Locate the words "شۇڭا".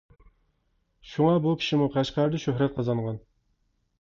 1.09-1.35